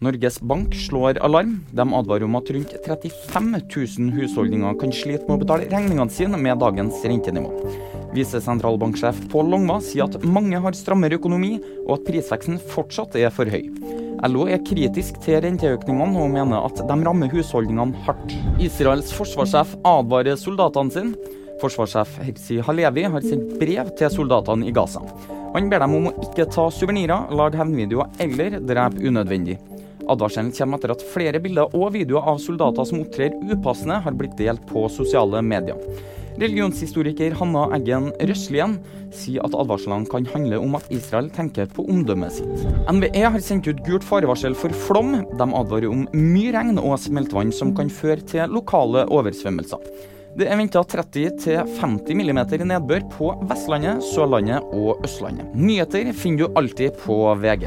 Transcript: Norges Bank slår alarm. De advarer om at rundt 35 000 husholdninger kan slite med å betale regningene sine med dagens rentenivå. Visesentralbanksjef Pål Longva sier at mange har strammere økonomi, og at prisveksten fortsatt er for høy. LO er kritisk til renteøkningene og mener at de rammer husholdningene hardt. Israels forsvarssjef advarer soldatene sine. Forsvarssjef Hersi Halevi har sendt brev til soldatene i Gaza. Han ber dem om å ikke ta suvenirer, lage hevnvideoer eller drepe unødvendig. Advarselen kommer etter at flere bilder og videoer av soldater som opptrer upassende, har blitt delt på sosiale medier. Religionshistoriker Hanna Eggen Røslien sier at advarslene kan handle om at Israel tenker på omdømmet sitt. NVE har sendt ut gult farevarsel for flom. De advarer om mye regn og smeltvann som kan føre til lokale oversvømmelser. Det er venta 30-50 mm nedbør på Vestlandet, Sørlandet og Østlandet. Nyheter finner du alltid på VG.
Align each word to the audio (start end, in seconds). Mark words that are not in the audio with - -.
Norges 0.00 0.40
Bank 0.40 0.74
slår 0.74 1.18
alarm. 1.18 1.64
De 1.70 1.82
advarer 1.94 2.22
om 2.24 2.36
at 2.38 2.50
rundt 2.54 2.70
35 2.86 3.48
000 3.98 4.12
husholdninger 4.14 4.76
kan 4.78 4.92
slite 4.94 5.26
med 5.26 5.34
å 5.34 5.38
betale 5.40 5.64
regningene 5.66 6.12
sine 6.14 6.38
med 6.38 6.60
dagens 6.62 7.00
rentenivå. 7.02 7.72
Visesentralbanksjef 8.14 9.24
Pål 9.32 9.48
Longva 9.50 9.80
sier 9.82 10.04
at 10.06 10.22
mange 10.22 10.60
har 10.62 10.76
strammere 10.78 11.18
økonomi, 11.18 11.56
og 11.82 11.96
at 11.96 12.04
prisveksten 12.06 12.60
fortsatt 12.70 13.16
er 13.18 13.32
for 13.34 13.50
høy. 13.50 13.66
LO 14.30 14.46
er 14.46 14.62
kritisk 14.62 15.18
til 15.24 15.40
renteøkningene 15.42 16.22
og 16.22 16.30
mener 16.30 16.68
at 16.68 16.78
de 16.78 16.98
rammer 17.08 17.32
husholdningene 17.34 18.04
hardt. 18.06 18.36
Israels 18.62 19.10
forsvarssjef 19.18 19.72
advarer 19.82 20.38
soldatene 20.38 20.94
sine. 20.94 21.34
Forsvarssjef 21.58 22.20
Hersi 22.22 22.60
Halevi 22.62 23.08
har 23.16 23.26
sendt 23.26 23.58
brev 23.58 23.90
til 23.98 24.14
soldatene 24.14 24.70
i 24.70 24.76
Gaza. 24.78 25.02
Han 25.56 25.66
ber 25.72 25.82
dem 25.82 25.98
om 25.98 26.06
å 26.12 26.14
ikke 26.28 26.46
ta 26.54 26.68
suvenirer, 26.70 27.34
lage 27.34 27.58
hevnvideoer 27.58 28.14
eller 28.22 28.60
drepe 28.62 29.02
unødvendig. 29.02 29.58
Advarselen 30.08 30.52
kommer 30.56 30.80
etter 30.80 30.94
at 30.94 31.04
flere 31.14 31.40
bilder 31.42 31.74
og 31.76 31.92
videoer 31.96 32.30
av 32.32 32.40
soldater 32.42 32.86
som 32.88 33.02
opptrer 33.02 33.34
upassende, 33.50 34.00
har 34.04 34.16
blitt 34.16 34.38
delt 34.40 34.64
på 34.70 34.86
sosiale 34.92 35.42
medier. 35.44 35.76
Religionshistoriker 36.38 37.34
Hanna 37.34 37.64
Eggen 37.74 38.12
Røslien 38.30 38.76
sier 39.14 39.42
at 39.42 39.56
advarslene 39.58 40.06
kan 40.10 40.28
handle 40.30 40.60
om 40.62 40.76
at 40.78 40.86
Israel 40.94 41.30
tenker 41.34 41.66
på 41.74 41.82
omdømmet 41.90 42.36
sitt. 42.36 42.68
NVE 42.86 43.24
har 43.24 43.42
sendt 43.42 43.66
ut 43.66 43.82
gult 43.86 44.06
farevarsel 44.06 44.54
for 44.58 44.74
flom. 44.86 45.16
De 45.34 45.48
advarer 45.48 45.90
om 45.90 46.06
mye 46.14 46.54
regn 46.54 46.78
og 46.78 46.94
smeltvann 47.02 47.50
som 47.54 47.74
kan 47.74 47.90
føre 47.90 48.22
til 48.22 48.54
lokale 48.54 49.08
oversvømmelser. 49.10 49.82
Det 50.38 50.46
er 50.46 50.60
venta 50.60 50.84
30-50 50.86 52.14
mm 52.14 52.40
nedbør 52.70 53.08
på 53.16 53.32
Vestlandet, 53.50 54.04
Sørlandet 54.12 54.62
og 54.70 55.02
Østlandet. 55.02 55.50
Nyheter 55.58 56.12
finner 56.14 56.46
du 56.46 56.60
alltid 56.60 57.00
på 57.02 57.24
VG. 57.42 57.66